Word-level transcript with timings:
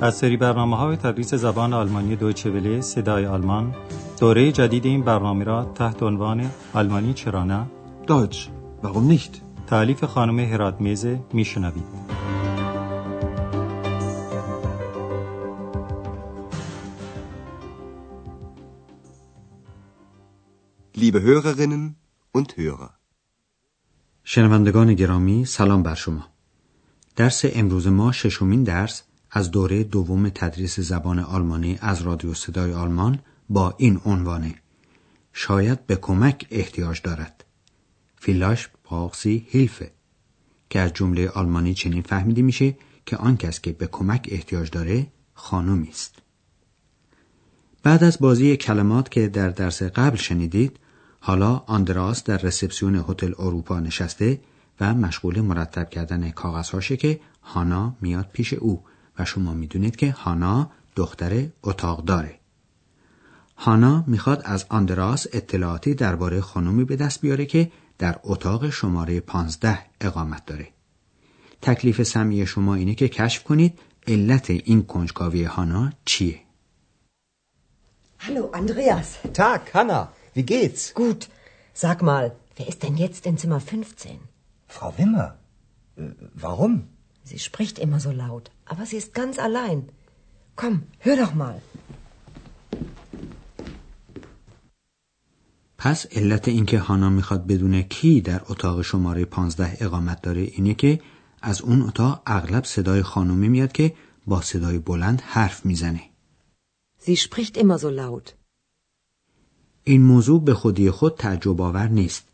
از 0.00 0.14
سری 0.16 0.36
برنامه 0.36 0.76
های 0.76 0.96
تدریس 0.96 1.34
زبان 1.34 1.72
آلمانی 1.72 2.16
دویچه 2.16 2.50
وله 2.50 2.80
صدای 2.80 3.26
آلمان 3.26 3.74
دوره 4.20 4.52
جدید 4.52 4.84
این 4.84 5.02
برنامه 5.02 5.44
را 5.44 5.64
تحت 5.64 6.02
عنوان 6.02 6.50
آلمانی 6.74 7.14
چرا 7.14 7.44
نه؟ 7.44 7.66
Deutsch, 8.06 8.36
warum 8.82 9.12
nicht? 9.12 9.40
تعلیف 9.66 10.04
خانم 10.04 10.38
هرات 10.38 10.80
میزه 10.80 11.20
میشنوید. 11.32 11.84
Liebe 20.94 21.20
Hörerinnen 21.22 21.96
und 22.38 22.52
Hörer, 22.58 22.90
شنوندگان 24.24 24.94
گرامی 24.94 25.44
سلام 25.44 25.82
بر 25.82 25.94
شما. 25.94 26.26
درس 27.16 27.44
امروز 27.44 27.88
ما 27.88 28.12
ششمین 28.12 28.62
درس 28.62 29.02
از 29.30 29.50
دوره 29.50 29.84
دوم 29.84 30.28
تدریس 30.28 30.80
زبان 30.80 31.18
آلمانی 31.18 31.78
از 31.80 32.02
رادیو 32.02 32.34
صدای 32.34 32.72
آلمان 32.72 33.18
با 33.48 33.74
این 33.78 34.00
عنوانه. 34.04 34.54
شاید 35.32 35.86
به 35.86 35.96
کمک 35.96 36.46
احتیاج 36.50 37.02
دارد. 37.02 37.44
فیلاش 38.16 38.68
باقسی 38.90 39.46
هیلفه 39.50 39.92
که 40.70 40.80
از 40.80 40.92
جمله 40.92 41.28
آلمانی 41.28 41.74
چنین 41.74 42.02
فهمیده 42.02 42.42
میشه 42.42 42.76
که 43.06 43.16
آن 43.16 43.36
کس 43.36 43.60
که 43.60 43.72
به 43.72 43.86
کمک 43.86 44.28
احتیاج 44.30 44.70
داره 44.70 45.06
خانمی 45.34 45.88
است. 45.88 46.14
بعد 47.82 48.04
از 48.04 48.18
بازی 48.18 48.56
کلمات 48.56 49.10
که 49.10 49.28
در 49.28 49.48
درس 49.48 49.82
قبل 49.82 50.16
شنیدید 50.16 50.78
حالا 51.20 51.56
آندراس 51.66 52.24
در 52.24 52.38
رسپسیون 52.38 53.04
هتل 53.08 53.32
اروپا 53.38 53.80
نشسته 53.80 54.40
و 54.80 54.94
مشغول 54.94 55.40
مرتب 55.40 55.90
کردن 55.90 56.30
کاغذهاشه 56.30 56.96
که 56.96 57.20
هانا 57.42 57.96
میاد 58.00 58.28
پیش 58.32 58.52
او 58.52 58.84
و 59.18 59.24
شما 59.24 59.54
می‌دونید 59.54 59.96
که 59.96 60.10
هانا 60.10 60.70
دختر 60.96 61.46
اتاق 61.62 62.04
داره. 62.04 62.38
هانا 63.56 64.04
می‌خواد 64.06 64.42
از 64.44 64.66
آندراس 64.68 65.26
اطلاعاتی 65.32 65.94
درباره 65.94 66.40
خانومی 66.40 66.84
به 66.84 66.96
دست 66.96 67.20
بیاره 67.20 67.46
که 67.46 67.72
در 67.98 68.20
اتاق 68.22 68.70
شماره 68.70 69.20
15 69.20 69.78
اقامت 70.00 70.46
داره. 70.46 70.68
تکلیف 71.62 72.02
سمی 72.02 72.46
شما 72.46 72.74
اینه 72.74 72.94
که 72.94 73.08
کشف 73.08 73.42
کنید 73.42 73.78
علت 74.06 74.50
این 74.50 74.82
کنجکاوی 74.82 75.44
هانا 75.44 75.92
چیه؟ 76.04 76.40
Hallo, 78.20 78.50
Andreas. 78.52 79.08
Tag, 79.32 79.60
Hanna. 79.74 80.00
Wie 80.34 80.44
geht's? 80.54 80.82
Gut. 80.94 81.28
Sag 81.72 82.02
mal, 82.02 82.24
wer 82.56 82.66
ist 82.68 82.82
denn 82.82 82.96
jetzt 82.96 83.26
in 83.26 83.38
Zimmer 83.38 83.60
15? 83.60 84.18
Frau 84.66 84.90
Wimmer. 84.98 85.38
Äh, 85.96 86.10
warum? 86.34 86.74
Sie 87.30 87.40
spricht 87.48 87.76
immer 87.84 88.00
so 88.06 88.12
laut, 88.24 88.46
aber 88.72 88.84
sie 88.86 88.98
ist 89.02 89.12
ganz 89.20 89.34
allein. 89.46 89.80
Komm, 90.60 90.76
hör 91.06 91.16
doch 91.16 91.34
mal. 91.34 91.60
پس 95.78 96.06
علت 96.06 96.48
اینکه 96.48 96.78
هانا 96.78 97.10
می‌خواد 97.10 97.46
بدونه 97.46 97.82
کی 97.82 98.20
در 98.20 98.42
اتاق 98.48 98.82
شماره 98.82 99.24
15 99.24 99.76
اقامت 99.80 100.22
داره 100.22 100.40
اینه 100.40 100.74
که 100.74 101.00
از 101.42 101.62
اون 101.62 101.82
اتاق 101.82 102.22
اغلب 102.26 102.64
صدای 102.64 103.02
خانومی 103.02 103.48
میاد 103.48 103.72
که 103.72 103.94
با 104.26 104.40
صدای 104.40 104.78
بلند 104.78 105.20
حرف 105.20 105.66
می‌زنه. 105.66 106.00
Sie 107.00 107.16
spricht 107.16 107.56
immer 107.56 107.78
so 107.78 107.90
laut. 107.90 108.32
این 109.84 110.02
موضوع 110.02 110.44
به 110.44 110.54
خودی 110.54 110.90
خود 110.90 111.16
تعجب 111.16 111.60
آور 111.60 111.88
نیست 111.88 112.24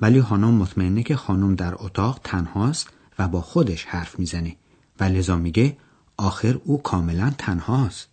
ولی 0.00 0.18
هانا 0.18 0.50
مطمئنه 0.50 1.02
که 1.02 1.16
خانم 1.16 1.54
در 1.54 1.74
اتاق 1.78 2.20
تنهاست 2.24 2.88
و 3.18 3.28
با 3.28 3.40
خودش 3.40 3.84
حرف 3.84 4.18
می‌زنه 4.18 4.56
و 5.00 5.04
لذا 5.04 5.36
میگه 5.36 5.76
آخر 6.16 6.60
او 6.64 6.82
کاملا 6.82 7.30
تنهاست. 7.38 8.08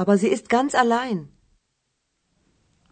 Aber 0.00 0.16
sie 0.18 0.28
ist 0.28 0.48
ganz 0.48 0.74
allein. 0.74 1.28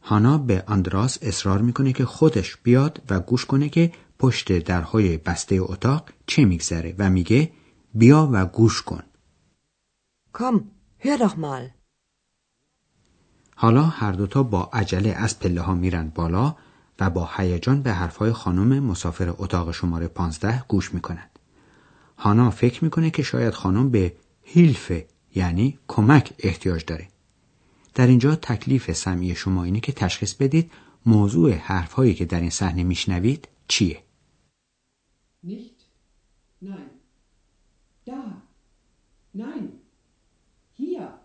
هانا 0.02 0.38
به 0.38 0.64
آندراس 0.66 1.18
اصرار 1.22 1.62
می‌کنه 1.62 1.92
که 1.92 2.04
خودش 2.04 2.56
بیاد 2.56 3.02
و 3.10 3.20
گوش 3.20 3.44
کنه 3.44 3.68
که 3.68 3.92
پشت 4.18 4.58
درهای 4.58 5.16
بسته 5.16 5.56
اتاق 5.60 6.10
چه 6.26 6.44
میگذره 6.44 6.94
و 6.98 7.10
میگه 7.10 7.52
بیا 7.94 8.28
و 8.32 8.46
گوش 8.46 8.82
کن. 8.82 9.02
Komm, 10.32 10.60
hör 11.04 11.16
doch 11.16 11.36
mal. 11.36 11.70
حالا 13.56 13.82
هر 13.82 14.12
دوتا 14.12 14.42
با 14.42 14.70
عجله 14.72 15.10
از 15.10 15.38
پله 15.38 15.60
ها 15.60 15.74
میرن 15.74 16.08
بالا 16.14 16.56
و 17.00 17.10
با 17.10 17.30
هیجان 17.36 17.82
به 17.82 17.92
حرفهای 17.92 18.32
خانم 18.32 18.84
مسافر 18.84 19.34
اتاق 19.38 19.72
شماره 19.72 20.08
15 20.08 20.64
گوش 20.68 20.94
می‌کنند. 20.94 21.38
هانا 22.18 22.50
فکر 22.50 22.84
می‌کنه 22.84 23.10
که 23.10 23.22
شاید 23.22 23.54
خانم 23.54 23.90
به 23.90 24.12
هیلفه 24.42 25.06
یعنی 25.34 25.78
کمک 25.88 26.32
احتیاج 26.38 26.84
داره. 26.84 27.08
در 27.94 28.06
اینجا 28.06 28.36
تکلیف 28.36 28.92
سمعی 28.92 29.34
شما 29.34 29.64
اینه 29.64 29.80
که 29.80 29.92
تشخیص 29.92 30.34
بدید 30.34 30.70
موضوع 31.06 31.52
حرفهایی 31.52 32.14
که 32.14 32.24
در 32.24 32.40
این 32.40 32.50
صحنه 32.50 32.82
میشنوید 32.84 33.48
چیه؟ 33.68 34.02
Hier. 40.76 41.20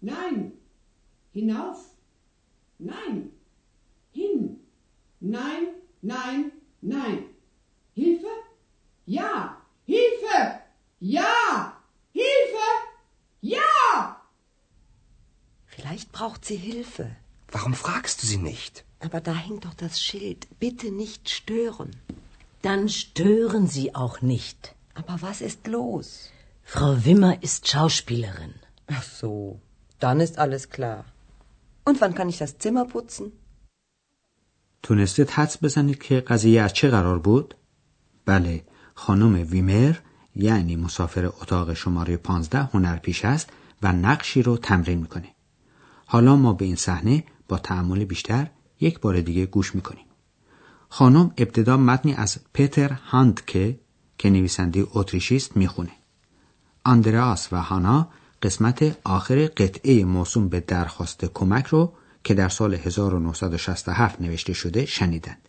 Nein. 0.00 0.52
Hinauf. 1.32 1.78
Nein. 2.78 3.30
Hin. 4.12 4.53
Nein, 5.24 5.68
nein, 6.02 6.52
nein. 6.82 7.24
Hilfe? 7.94 8.26
Ja. 9.06 9.56
Hilfe! 9.86 10.60
Ja! 11.00 11.80
Hilfe! 12.12 12.66
Ja! 13.40 14.20
Vielleicht 15.64 16.12
braucht 16.12 16.44
sie 16.44 16.56
Hilfe. 16.56 17.16
warum 17.50 17.72
fragst 17.72 18.22
du 18.22 18.26
sie 18.26 18.36
nicht? 18.36 18.84
Aber 19.00 19.22
da 19.22 19.34
hängt 19.34 19.64
doch 19.64 19.72
das 19.74 19.98
Schild. 19.98 20.46
Bitte 20.60 20.90
nicht 20.90 21.30
stören. 21.30 21.96
Dann 22.60 22.90
stören 22.90 23.66
Sie 23.66 23.94
auch 23.94 24.20
nicht. 24.20 24.74
Aber 24.94 25.22
was 25.22 25.40
ist 25.40 25.66
los? 25.66 26.30
Frau 26.62 27.02
Wimmer 27.06 27.42
ist 27.42 27.66
Schauspielerin. 27.68 28.54
Ach 28.88 29.02
so, 29.02 29.60
dann 30.00 30.20
ist 30.20 30.38
alles 30.38 30.68
klar. 30.68 31.06
Und 31.86 32.00
wann 32.02 32.14
kann 32.14 32.28
ich 32.28 32.38
das 32.38 32.58
Zimmer 32.58 32.84
putzen? 32.84 33.32
تونستید 34.84 35.30
حدس 35.30 35.64
بزنید 35.64 36.02
که 36.02 36.20
قضیه 36.20 36.62
از 36.62 36.72
چه 36.72 36.88
قرار 36.88 37.18
بود؟ 37.18 37.54
بله 38.26 38.64
خانم 38.94 39.50
ویمر 39.50 39.94
یعنی 40.36 40.76
مسافر 40.76 41.26
اتاق 41.26 41.74
شماره 41.74 42.16
15 42.16 42.58
هنرپیش 42.58 43.24
است 43.24 43.50
و 43.82 43.92
نقشی 43.92 44.42
رو 44.42 44.56
تمرین 44.56 44.98
می‌کنه. 44.98 45.28
حالا 46.06 46.36
ما 46.36 46.52
به 46.52 46.64
این 46.64 46.76
صحنه 46.76 47.24
با 47.48 47.58
تعمل 47.58 48.04
بیشتر 48.04 48.50
یک 48.80 49.00
بار 49.00 49.20
دیگه 49.20 49.46
گوش 49.46 49.74
می‌کنیم. 49.74 50.06
خانم 50.88 51.32
ابتدا 51.38 51.76
متنی 51.76 52.14
از 52.14 52.38
پتر 52.54 52.92
هاندکه 52.92 53.80
که 54.18 54.30
نویسنده 54.30 54.86
اتریشی 54.90 55.36
است 55.36 55.56
می‌خونه. 55.56 55.92
آندراس 56.84 57.52
و 57.52 57.62
هانا 57.62 58.08
قسمت 58.42 58.96
آخر 59.04 59.46
قطعه 59.46 60.04
موسوم 60.04 60.48
به 60.48 60.60
درخواست 60.60 61.24
کمک 61.24 61.66
رو 61.66 61.92
که 62.24 62.34
در 62.34 62.48
سال 62.48 62.74
1967 62.74 64.20
نوشته 64.20 64.52
شده 64.52 64.86
شنیدند. 64.86 65.48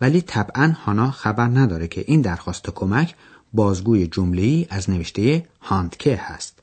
ولی 0.00 0.20
طبعا 0.22 0.74
هانا 0.84 1.10
خبر 1.10 1.44
نداره 1.44 1.88
که 1.88 2.04
این 2.06 2.20
درخواست 2.20 2.70
کمک 2.70 3.14
بازگوی 3.52 4.06
جمله‌ای 4.06 4.66
از 4.70 4.90
نوشته 4.90 5.46
هاندکه 5.60 6.16
هست. 6.16 6.58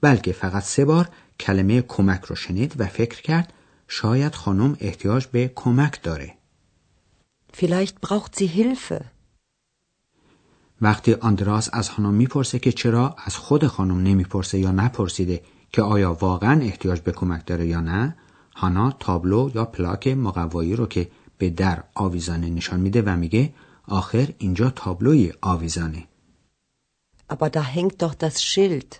بلکه 0.00 0.32
فقط 0.32 0.62
سه 0.62 0.84
بار 0.84 1.08
کلمه 1.40 1.82
کمک 1.82 2.20
رو 2.24 2.36
شنید 2.36 2.74
و 2.78 2.86
فکر 2.86 3.22
کرد 3.22 3.52
شاید 3.88 4.34
خانم 4.34 4.76
احتیاج 4.80 5.26
به 5.26 5.52
کمک 5.54 6.02
داره. 6.02 6.34
Vielleicht 7.52 7.94
braucht 8.06 8.38
sie 8.38 8.46
Hilfe. 8.46 9.04
وقتی 10.82 11.14
آندراس 11.14 11.68
از 11.72 11.90
خانم 11.90 12.14
می‌پرسه 12.14 12.58
که 12.58 12.72
چرا 12.72 13.16
از 13.24 13.36
خود 13.36 13.66
خانم 13.66 14.02
نمی‌پرسه 14.02 14.58
یا 14.58 14.70
نپرسیده 14.72 15.42
که 15.72 15.82
آیا 15.82 16.14
واقعا 16.14 16.60
احتیاج 16.60 17.00
به 17.00 17.12
کمک 17.12 17.46
داره 17.46 17.66
یا 17.66 17.80
نه 17.80 18.16
هانا 18.56 18.90
تابلو 18.90 19.50
یا 19.54 19.64
پلاک 19.64 20.08
مقوایی 20.08 20.76
رو 20.76 20.86
که 20.86 21.10
به 21.38 21.50
در 21.50 21.84
آویزانه 21.94 22.50
نشان 22.50 22.80
میده 22.80 23.02
و 23.02 23.16
میگه 23.16 23.52
آخر 23.86 24.28
اینجا 24.38 24.70
تابلوی 24.70 25.32
آویزانه 25.40 26.06
Aber 27.32 27.50
da 27.50 27.62
hängt 27.62 27.96
doch 28.02 28.14
das 28.14 28.42
Schild. 28.42 28.96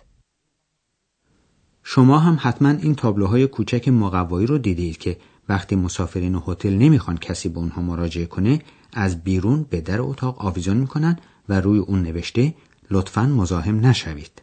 شما 1.83 2.19
هم 2.19 2.37
حتما 2.41 2.69
این 2.69 2.95
تابلوهای 2.95 3.47
کوچک 3.47 3.87
مقوایی 3.87 4.47
رو 4.47 4.57
دیدید 4.57 4.97
که 4.97 5.17
وقتی 5.49 5.75
مسافرین 5.75 6.41
هتل 6.47 6.73
نمی‌خوان 6.73 7.17
کسی 7.17 7.49
به 7.49 7.59
اونها 7.59 7.81
مراجعه 7.81 8.25
کنه 8.25 8.61
از 8.93 9.23
بیرون 9.23 9.63
به 9.63 9.81
در 9.81 10.01
اتاق 10.01 10.45
آویزان 10.45 10.77
می‌کنن 10.77 11.19
و 11.49 11.61
روی 11.61 11.79
اون 11.79 12.01
نوشته 12.01 12.53
لطفا 12.91 13.25
مزاحم 13.25 13.85
نشوید. 13.85 14.41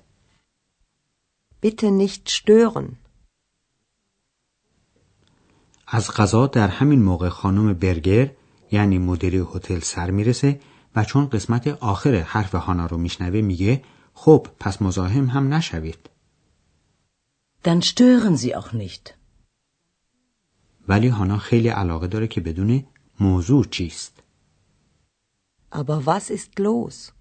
Bitte 1.62 1.90
nicht 1.90 2.28
stören. 2.28 3.07
از 5.90 6.10
غذا 6.10 6.46
در 6.46 6.68
همین 6.68 7.02
موقع 7.02 7.28
خانم 7.28 7.72
برگر 7.72 8.30
یعنی 8.70 8.98
مدیری 8.98 9.38
هتل 9.54 9.80
سر 9.80 10.10
می‌رسه 10.10 10.60
و 10.96 11.04
چون 11.04 11.28
قسمت 11.28 11.68
آخر 11.68 12.14
حرف 12.14 12.54
هانا 12.54 12.86
رو 12.86 12.96
میشنوه 12.96 13.40
میگه 13.40 13.82
خب 14.14 14.46
پس 14.60 14.82
مزاحم 14.82 15.26
هم 15.26 15.54
نشوید 15.54 15.98
Dann 17.64 17.82
stören 17.82 18.36
Sie 18.36 18.54
auch 18.54 18.72
nicht. 18.72 19.14
ولی 20.88 21.08
هانا 21.08 21.38
خیلی 21.38 21.68
علاقه 21.68 22.06
داره 22.06 22.26
که 22.26 22.40
بدونه 22.40 22.86
موضوع 23.20 23.64
چیست. 23.64 24.22
Aber 25.72 26.06
was 26.06 26.30
ist 26.30 26.58
los? 26.58 27.12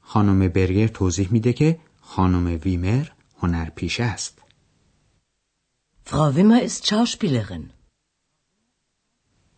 خانم 0.00 0.48
برگر 0.48 0.86
توضیح 0.86 1.32
میده 1.32 1.52
که 1.52 1.78
خانم 2.00 2.58
ویمر 2.64 3.06
هنرپیشه 3.38 4.04
است. 4.04 4.41
Frau 6.04 6.34
Wimmer 6.36 6.62
ist 6.62 6.86
Schauspielerin. 6.86 7.70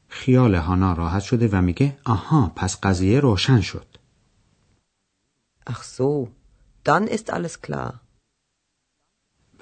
خیال 0.08 0.54
هانا 0.54 0.92
راحت 0.92 1.22
شده 1.22 1.48
و 1.52 1.62
میگه 1.62 1.98
آها 2.04 2.52
پس 2.56 2.80
قضیه 2.82 3.20
روشن 3.20 3.60
شد. 3.60 3.86
Ach 5.66 5.82
so, 5.82 6.28
dann 6.84 7.06
ist 7.06 7.30
alles 7.30 7.60
klar. 7.62 8.00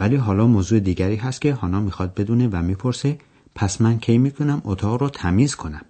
ولی 0.00 0.16
حالا 0.16 0.46
موضوع 0.46 0.80
دیگری 0.80 1.16
هست 1.16 1.40
که 1.40 1.54
هانا 1.54 1.80
می‌خواد 1.80 2.14
بدونه 2.14 2.48
و 2.48 2.62
می‌پرسه 2.62 3.18
پس 3.54 3.80
من 3.80 3.98
کی 3.98 4.18
می‌تونم 4.18 4.62
اتاق 4.64 5.00
رو 5.00 5.08
تمیز 5.08 5.54
کنم؟ 5.54 5.84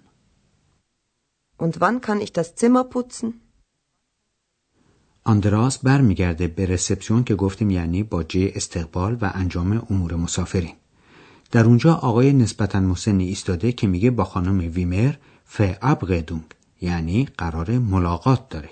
Und 1.59 1.81
wann 1.81 2.01
kann 2.01 2.21
ich 2.21 2.33
das 2.33 2.55
Zimmer 2.55 2.83
putzen? 2.83 3.33
آندراس 5.23 5.77
برمیگرده 5.77 6.47
به 6.47 6.65
رسپسیون 6.65 7.23
که 7.23 7.35
گفتیم 7.35 7.69
یعنی 7.69 8.03
با 8.03 8.23
جه 8.23 8.51
استقبال 8.55 9.17
و 9.21 9.31
انجام 9.33 9.87
امور 9.89 10.15
مسافرین. 10.15 10.75
در 11.53 11.65
اونجا 11.65 11.93
آقای 11.93 12.33
نسبتا 12.33 12.79
مسنی 12.79 13.27
ایستاده 13.27 13.71
که 13.71 13.87
میگه 13.87 14.11
با 14.11 14.23
خانم 14.23 14.59
ویمر 14.73 15.13
ابغدونگ 15.59 16.43
یعنی 16.81 17.25
قرار 17.37 17.71
ملاقات 17.71 18.49
داره. 18.49 18.69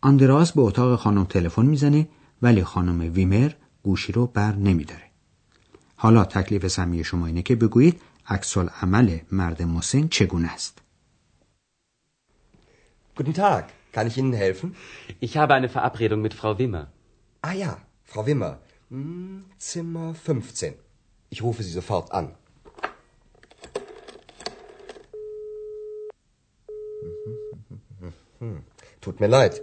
آندراس 0.00 0.52
به 0.52 0.60
اتاق 0.60 0.98
خانم 0.98 1.24
تلفن 1.24 1.66
می‌زنه 1.66 2.08
ولی 2.42 2.64
خانم 2.64 3.12
ویمر 3.14 3.52
گوشی 3.82 4.12
رو 4.12 4.26
بر 4.26 4.54
نمیداره. 4.54 5.02
حالا 5.96 6.24
تکلیف 6.24 6.66
سمی 6.66 7.04
شما 7.04 7.26
اینه 7.26 7.42
که 7.42 7.56
بگویید 7.56 8.00
عکس 8.26 8.58
عمل 8.58 9.18
مرد 9.32 9.62
مسن 9.62 10.08
چگونه 10.08 10.52
است. 10.52 10.78
Guten 13.16 13.34
Tag, 13.34 13.64
kann 13.94 14.06
ich 14.06 14.16
Ihnen 14.16 14.32
helfen? 14.32 14.76
Ich 15.20 15.36
habe 15.36 15.54
eine 15.54 15.68
Verabredung 15.68 16.20
mit 16.22 16.34
Frau 16.34 16.58
Wimmer. 16.58 16.86
Ah 17.42 17.52
ja, 17.52 17.72
Frau 18.04 18.26
Wimmer. 18.26 18.54
Hm, 18.90 19.44
Zimmer 19.58 20.14
15. 20.14 20.87
Ich 21.29 21.41
rufe 21.47 21.63
Sie 21.63 21.75
sofort 21.79 22.07
an. 22.19 22.27
Tut 29.01 29.19
mir 29.19 29.31
leid. 29.39 29.61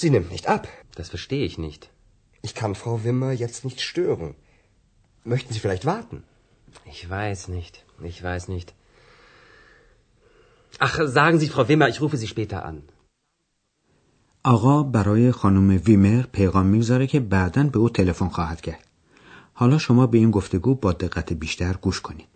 Sie 0.00 0.10
nimmt 0.10 0.30
nicht 0.30 0.46
ab. 0.56 0.64
Das 0.98 1.08
verstehe 1.14 1.44
ich 1.50 1.56
nicht. 1.66 1.82
Ich 2.46 2.54
kann 2.60 2.74
Frau 2.82 2.94
Wimmer 3.04 3.32
jetzt 3.44 3.64
nicht 3.66 3.80
stören. 3.80 4.34
Möchten 5.24 5.52
Sie 5.52 5.60
vielleicht 5.64 5.86
warten? 5.94 6.18
Ich 6.92 7.02
weiß 7.18 7.48
nicht. 7.56 7.74
Ich 8.12 8.22
weiß 8.22 8.48
nicht. 8.48 8.68
Ach, 10.78 10.96
sagen 11.18 11.38
Sie, 11.38 11.48
Frau 11.48 11.64
Wimmer, 11.68 11.88
ich 11.88 12.00
rufe 12.00 12.16
Sie 12.16 12.28
später 12.34 12.64
an. 12.64 12.82
آقا 14.44 14.82
برای 14.82 15.32
خانم 15.32 15.80
ویمر 15.84 16.22
پیغام 16.22 16.66
میگذاره 16.66 17.06
که 17.06 17.20
بعدا 17.20 17.62
به 17.62 17.78
او 17.78 17.88
تلفن 17.88 18.28
خواهد 18.28 18.60
کرد. 18.60 18.84
حالا 19.61 19.77
شما 19.77 20.07
به 20.07 20.17
این 20.17 20.31
گفتگو 20.31 20.75
با 20.75 20.91
دقت 20.91 21.33
بیشتر 21.33 21.73
گوش 21.73 22.01
کنید. 22.01 22.27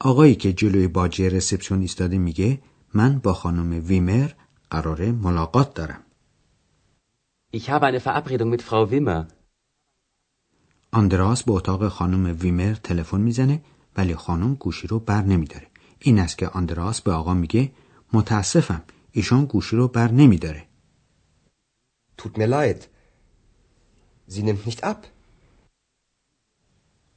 آقایی 0.00 0.34
که 0.34 0.52
جلوی 0.52 0.88
باجه 0.88 1.28
رسپسیون 1.28 1.80
ایستاده 1.80 2.18
میگه 2.18 2.62
من 2.94 3.18
با 3.18 3.34
خانم 3.34 3.86
ویمر 3.86 4.30
قرار 4.70 5.10
ملاقات 5.10 5.74
دارم. 5.74 6.02
Ich 7.56 7.70
habe 7.70 7.86
eine 7.86 8.00
Verabredung 8.00 8.50
mit 8.54 8.62
Frau 8.62 8.90
Wimmer. 8.92 9.26
آندراس 10.92 11.42
به 11.42 11.52
اتاق 11.52 11.88
خانم 11.88 12.36
ویمر 12.40 12.74
تلفن 12.74 13.20
می‌زنه 13.20 13.62
ولی 13.96 14.14
خانم 14.14 14.54
گوشی 14.54 14.86
رو 14.86 14.98
بر 14.98 15.22
نمیداره. 15.22 15.66
این 15.98 16.18
است 16.18 16.38
که 16.38 16.48
آندراس 16.48 17.00
به 17.00 17.12
آقا 17.12 17.34
میگه 17.34 17.72
متاسفم 18.12 18.82
ایشان 19.12 19.44
گوشی 19.44 19.76
رو 19.76 19.88
بر 19.88 20.10
نمیداره. 20.10 20.66
Tut 22.18 22.38
mir 22.38 22.46
leid. 22.46 22.80
Sie 24.28 24.42
nimmt 24.42 24.66
nicht 24.66 24.84
ab. 24.84 25.21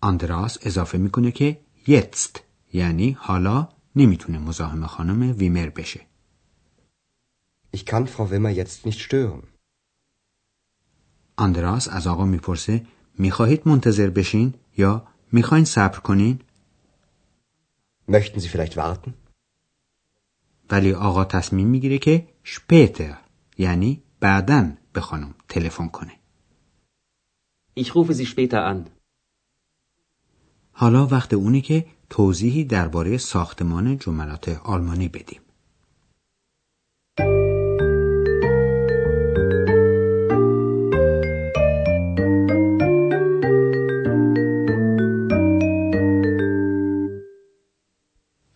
آندراس 0.01 0.57
اضافه 0.61 0.97
می‌کنه 0.97 1.31
که 1.31 1.59
یتست 1.87 2.43
یعنی 2.73 3.11
حالا 3.11 3.69
نمی‌تونه 3.95 4.39
مزاحم 4.39 4.85
خانم 4.85 5.37
ویمر 5.37 5.69
بشه. 5.69 6.01
Ich 7.75 7.85
kann 7.85 8.07
Frau 8.07 8.29
Wimmer 8.31 8.53
jetzt 8.61 8.85
nicht 8.85 8.99
stören. 8.99 9.43
آندراس 11.37 11.87
از 11.87 12.07
آقا 12.07 12.25
می‌پرسه 12.25 12.85
می‌خواهید 13.19 13.67
منتظر 13.67 14.09
بشین 14.09 14.53
یا 14.77 15.07
می‌خواین 15.31 15.65
صبر 15.65 15.99
کنین؟ 15.99 16.39
Möchten 18.11 18.39
Sie 18.39 18.47
vielleicht 18.47 18.73
warten? 18.77 19.13
ولی 20.69 20.93
آقا 20.93 21.25
تصمیم 21.25 21.67
می‌گیره 21.67 21.97
که 21.97 22.27
شپیتر 22.43 23.17
یعنی 23.57 24.03
بعدن 24.19 24.77
به 24.93 25.01
خانم 25.01 25.35
تلفن 25.49 25.87
کنه. 25.87 26.11
Ich 27.79 27.87
rufe 27.87 28.13
Sie 28.13 28.25
später 28.25 28.59
an. 28.73 28.94
حالا 30.77 31.07
وقت 31.07 31.33
اونی 31.33 31.61
که 31.61 31.85
توضیحی 32.09 32.63
درباره 32.63 33.17
ساختمان 33.17 33.97
جملات 33.97 34.49
آلمانی 34.63 35.07
بدیم. 35.07 35.41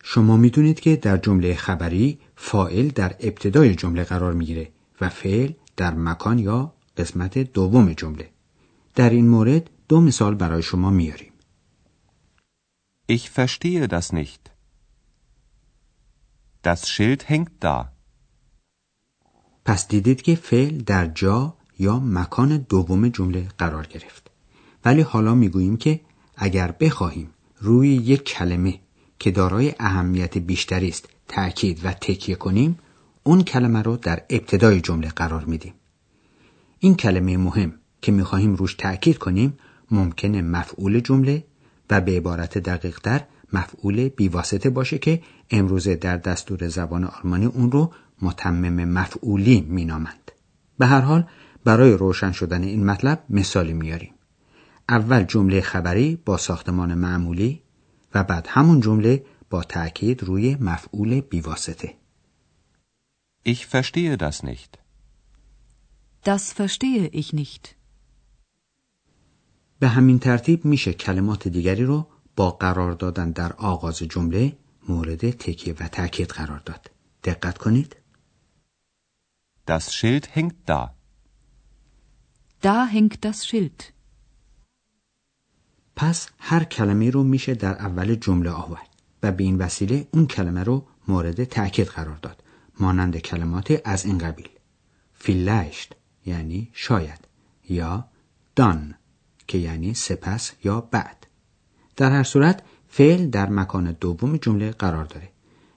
شما 0.02 0.36
می‌دونید 0.36 0.80
که 0.80 0.96
در 0.96 1.16
جمله 1.16 1.54
خبری 1.54 2.18
فائل 2.36 2.88
در 2.88 3.14
ابتدای 3.20 3.74
جمله 3.74 4.04
قرار 4.04 4.32
می‌گیره 4.32 4.68
و 5.00 5.08
فعل 5.08 5.52
در 5.76 5.94
مکان 5.94 6.38
یا 6.38 6.72
قسمت 6.96 7.38
دوم 7.38 7.92
جمله. 7.92 8.28
در 8.94 9.10
این 9.10 9.28
مورد 9.28 9.70
دو 9.88 10.00
مثال 10.00 10.34
برای 10.34 10.62
شما 10.62 10.90
میاریم. 10.90 11.29
Ich 13.16 13.24
verstehe 13.40 13.84
das 13.96 14.06
nicht. 14.20 14.42
Das 16.66 16.80
Schild 16.92 17.28
hängt 17.28 17.54
da. 17.66 17.92
پس 19.64 19.88
دیدید 19.88 20.22
که 20.22 20.34
فعل 20.34 20.78
در 20.78 21.06
جا 21.06 21.54
یا 21.78 22.00
مکان 22.00 22.56
دوم 22.56 23.08
جمله 23.08 23.48
قرار 23.58 23.86
گرفت. 23.86 24.30
ولی 24.84 25.00
حالا 25.00 25.34
می‌گوییم 25.34 25.76
که 25.76 26.00
اگر 26.36 26.72
بخواهیم 26.80 27.30
روی 27.58 27.88
یک 27.88 28.24
کلمه 28.24 28.80
که 29.18 29.30
دارای 29.30 29.74
اهمیت 29.80 30.38
بیشتری 30.38 30.88
است 30.88 31.08
تأکید 31.28 31.84
و 31.84 31.92
تکیه 31.92 32.34
کنیم 32.34 32.78
اون 33.22 33.42
کلمه 33.42 33.82
رو 33.82 33.96
در 33.96 34.22
ابتدای 34.30 34.80
جمله 34.80 35.08
قرار 35.08 35.44
میدیم 35.44 35.74
این 36.78 36.94
کلمه 36.94 37.36
مهم 37.36 37.72
که 38.02 38.12
می‌خواهیم 38.12 38.54
روش 38.54 38.74
تأکید 38.74 39.18
کنیم 39.18 39.58
ممکنه 39.90 40.42
مفعول 40.42 41.00
جمله 41.00 41.44
و 41.90 42.00
به 42.00 42.16
عبارت 42.16 42.58
دقیقتر 42.58 43.24
مفعول 43.52 44.08
بیواسطه 44.08 44.70
باشه 44.70 44.98
که 44.98 45.22
امروزه 45.50 45.94
در 45.96 46.16
دستور 46.16 46.68
زبان 46.68 47.04
آلمانی 47.04 47.46
اون 47.46 47.72
رو 47.72 47.92
متمم 48.22 48.84
مفعولی 48.84 49.60
مینامند. 49.60 50.32
به 50.78 50.86
هر 50.86 51.00
حال 51.00 51.26
برای 51.64 51.92
روشن 51.92 52.32
شدن 52.32 52.62
این 52.62 52.84
مطلب 52.84 53.24
مثالی 53.30 53.72
میاریم. 53.72 54.14
اول 54.88 55.22
جمله 55.22 55.60
خبری 55.60 56.16
با 56.24 56.36
ساختمان 56.36 56.94
معمولی 56.94 57.62
و 58.14 58.24
بعد 58.24 58.46
همون 58.50 58.80
جمله 58.80 59.24
با 59.50 59.62
تأکید 59.62 60.22
روی 60.22 60.56
مفعول 60.60 61.20
بیواسطه. 61.20 61.94
Ich 63.44 63.66
verstehe 63.66 64.18
das 64.18 64.42
nicht. 64.42 64.78
Das 66.24 66.52
verstehe 66.52 67.08
ich 67.20 67.32
nicht. 67.32 67.79
به 69.80 69.88
همین 69.88 70.18
ترتیب 70.18 70.64
میشه 70.64 70.92
کلمات 70.92 71.48
دیگری 71.48 71.84
رو 71.84 72.06
با 72.36 72.50
قرار 72.50 72.92
دادن 72.92 73.30
در 73.30 73.52
آغاز 73.52 73.98
جمله 73.98 74.56
مورد 74.88 75.30
تکیه 75.30 75.74
و 75.80 75.88
تأکید 75.88 76.28
قرار 76.28 76.58
داد. 76.58 76.90
دقت 77.24 77.58
کنید. 77.58 77.96
Das 79.66 79.94
Schild 79.94 80.24
hängt 80.36 80.58
da. 80.66 80.80
Da 82.62 82.86
hängt 82.86 83.24
das 83.24 83.46
Schild. 83.46 83.84
پس 85.96 86.28
هر 86.38 86.64
کلمه 86.64 87.10
رو 87.10 87.22
میشه 87.22 87.54
در 87.54 87.78
اول 87.78 88.14
جمله 88.14 88.50
آورد 88.50 88.88
و 89.22 89.32
به 89.32 89.44
این 89.44 89.58
وسیله 89.58 90.08
اون 90.12 90.26
کلمه 90.26 90.62
رو 90.62 90.86
مورد 91.08 91.44
تأکید 91.44 91.86
قرار 91.86 92.16
داد 92.16 92.42
مانند 92.80 93.16
کلمات 93.16 93.80
از 93.84 94.04
این 94.04 94.18
قبیل 94.18 94.48
فیلشت 95.14 95.94
یعنی 96.26 96.70
شاید 96.72 97.28
یا 97.68 98.08
دان 98.56 98.94
که 99.50 99.58
یعنی 99.58 99.94
سپس 99.94 100.52
یا 100.64 100.80
بعد 100.80 101.26
در 101.96 102.12
هر 102.12 102.22
صورت 102.22 102.62
فعل 102.88 103.26
در 103.26 103.48
مکان 103.48 103.92
دوم 103.92 104.36
جمله 104.36 104.70
قرار 104.70 105.04
داره 105.04 105.28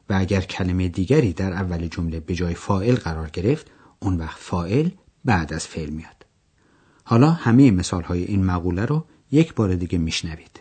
و 0.09 0.13
اگر 0.13 0.41
کلمه 0.41 0.87
دیگری 0.87 1.33
در 1.33 1.53
اول 1.53 1.87
جمله 1.87 2.19
به 2.19 2.35
جای 2.35 2.53
فائل 2.53 2.95
قرار 2.95 3.29
گرفت 3.29 3.71
اون 3.99 4.17
وقت 4.17 4.39
فائل 4.39 4.89
بعد 5.25 5.53
از 5.53 5.67
فعل 5.67 5.89
میاد 5.89 6.25
حالا 7.03 7.31
همه 7.31 7.71
مثال 7.71 8.03
های 8.03 8.23
این 8.23 8.45
مقوله 8.45 8.85
رو 8.85 9.05
یک 9.31 9.53
بار 9.53 9.75
دیگه 9.75 9.97
میشنوید. 9.97 10.59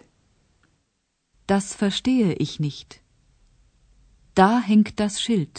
Das 1.49 1.75
verstehe 1.75 2.33
ich 2.45 2.61
nicht. 2.61 3.01
Da 4.35 4.61
hängt 4.71 5.01
das 5.01 5.21
Schild. 5.21 5.57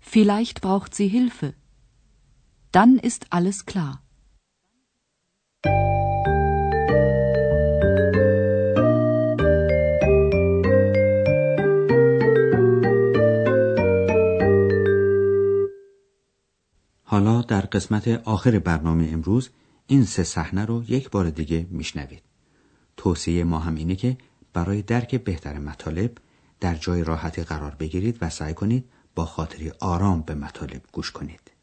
Vielleicht 0.00 0.60
braucht 0.60 0.94
sie 0.94 1.08
Hilfe. 1.08 1.54
Dann 2.72 2.98
ist 3.08 3.22
alles 3.30 3.58
klar. 3.70 4.02
حالا 17.18 17.42
در 17.42 17.60
قسمت 17.60 18.08
آخر 18.08 18.58
برنامه 18.58 19.08
امروز 19.12 19.50
این 19.86 20.04
سه 20.04 20.22
صحنه 20.22 20.64
رو 20.64 20.84
یک 20.88 21.10
بار 21.10 21.30
دیگه 21.30 21.66
میشنوید. 21.70 22.22
توصیه 22.96 23.44
ما 23.44 23.58
هم 23.58 23.74
اینه 23.74 23.96
که 23.96 24.16
برای 24.52 24.82
درک 24.82 25.14
بهتر 25.14 25.58
مطالب 25.58 26.12
در 26.60 26.74
جای 26.74 27.04
راحتی 27.04 27.42
قرار 27.42 27.74
بگیرید 27.74 28.18
و 28.20 28.30
سعی 28.30 28.54
کنید 28.54 28.84
با 29.14 29.24
خاطری 29.24 29.72
آرام 29.80 30.22
به 30.22 30.34
مطالب 30.34 30.82
گوش 30.92 31.10
کنید. 31.10 31.57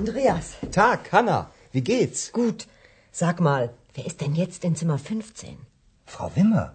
Andreas. 0.00 0.46
Tag, 0.72 1.00
Hanna. 1.12 1.38
Wie 1.74 1.84
geht's? 1.92 2.20
Gut. 2.40 2.60
Sag 3.22 3.36
mal, 3.48 3.64
wer 3.94 4.06
ist 4.10 4.20
denn 4.20 4.34
jetzt 4.42 4.64
in 4.68 4.74
Zimmer 4.80 4.98
15? 4.98 5.56
Frau 6.14 6.28
Wimmer. 6.36 6.66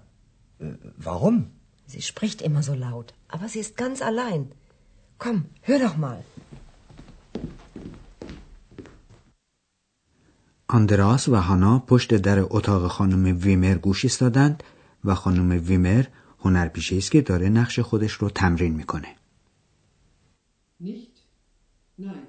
Äh, 0.60 0.74
warum? 1.10 1.38
Sie 1.93 2.03
spricht 2.12 2.39
immer 2.48 2.63
so 2.69 2.74
laut, 2.74 3.13
aber 3.36 3.48
sie 3.53 3.62
ist 3.65 3.74
ganz 3.84 4.01
allein. 4.01 4.51
Komm, 5.24 5.39
hör 5.62 5.79
doch 5.79 5.98
mal. 5.98 6.24
آندراس 10.67 11.29
و 11.29 11.36
هانا 11.36 11.79
پشت 11.88 12.13
در 12.13 12.39
اتاق 12.50 12.88
خانم 12.88 13.38
ویمر 13.41 13.75
گوش 13.75 14.05
ایستادند 14.05 14.63
و 15.05 15.15
خانم 15.15 15.67
ویمر 15.67 16.05
هنرپیشه 16.39 16.95
است 16.95 17.12
که 17.12 17.22
داره 17.22 17.50
نقش 17.50 17.79
خودش 17.79 18.12
رو 18.12 18.29
تمرین 18.29 18.74
میکنه. 18.74 19.15
Nicht? 20.84 21.15
Nein. 22.00 22.28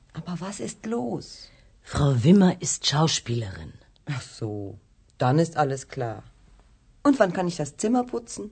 Aber 0.18 0.34
was 0.40 0.60
ist 0.60 0.86
los? 0.86 1.26
Frau 1.82 2.10
Wimmer 2.24 2.52
ist 2.66 2.86
Schauspielerin. 2.86 3.72
Ach 4.06 4.22
so, 4.38 4.78
dann 5.18 5.38
ist 5.38 5.56
alles 5.56 5.88
klar. 5.88 6.22
Und 7.06 7.18
wann 7.20 7.32
kann 7.32 7.48
ich 7.48 7.56
das 7.56 7.76
Zimmer 7.76 8.04
putzen? 8.04 8.50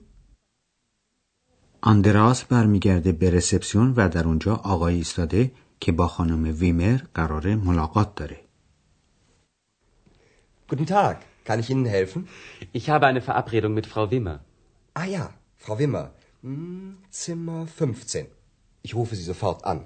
آندراس 1.81 2.43
برمیگرده 2.43 3.11
به 3.11 3.29
رسپسیون 3.29 3.93
و 3.97 4.09
در 4.09 4.27
اونجا 4.27 4.55
آقای 4.55 4.95
ایستاده 4.95 5.51
که 5.79 5.91
با 5.91 6.07
خانم 6.07 6.59
ویمر 6.59 6.99
قرار 7.13 7.55
ملاقات 7.55 8.15
داره. 8.15 8.39
Guten 10.69 10.85
Tag. 10.85 11.17
Kann 11.45 11.59
ich 11.59 11.69
Ihnen 11.69 11.85
helfen? 11.85 12.27
Ich 12.73 12.89
habe 12.89 13.05
eine 13.05 13.21
Verabredung 13.21 13.73
mit 13.75 13.85
Frau 13.85 14.09
Wimmer. 14.11 14.39
Ah 14.95 15.05
ja, 15.05 15.25
Frau 15.57 15.77
Wimmer. 15.77 16.05
Hm, 16.41 16.97
Zimmer 17.11 17.67
15. 17.67 18.27
Ich 18.81 18.95
rufe 18.95 19.15
Sie 19.15 19.23
sofort 19.23 19.63
an. 19.65 19.79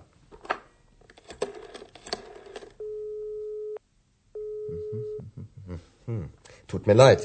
Tut 6.74 6.88
mir 6.88 6.98
leid. 7.05 7.21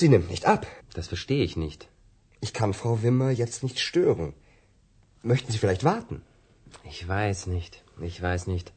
Sie 0.00 0.08
nimmt 0.08 0.28
nicht 0.30 0.44
ab. 0.54 0.62
Das 0.96 1.06
verstehe 1.12 1.44
ich 1.48 1.56
nicht. 1.56 1.88
Ich 2.40 2.52
kann 2.58 2.72
Frau 2.80 3.02
Wimmer 3.02 3.30
jetzt 3.30 3.62
nicht 3.66 3.78
stören. 3.88 4.34
Möchten 5.22 5.50
Sie 5.52 5.58
vielleicht 5.58 5.84
warten? 5.84 6.22
Ich 6.92 7.00
weiß 7.08 7.46
nicht. 7.46 7.72
Ich 8.10 8.20
weiß 8.20 8.46
nicht. 8.46 8.72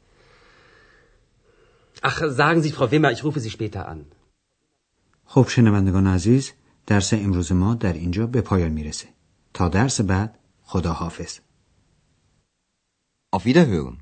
Ach, 2.00 2.18
sagen 2.40 2.62
Sie, 2.62 2.72
Frau 2.72 2.90
Wimmer, 2.90 3.10
ich 3.12 3.24
rufe 3.24 3.40
Sie 3.40 3.50
später 3.50 3.88
an. 3.88 4.06
خب 5.24 5.48
شنوندگان 5.48 6.06
عزیز 6.06 6.52
درس 6.86 7.12
امروز 7.12 7.52
ما 7.52 7.74
در 7.74 7.92
اینجا 7.92 8.26
به 8.26 8.40
پایان 8.40 8.72
میرسه. 8.72 9.08
تا 9.54 9.68
درس 9.68 10.00
بعد 10.00 10.38
خدا 10.62 10.92
حافظ. 10.92 11.40
Auf 13.32 13.44
Wiederhören. 13.44 14.01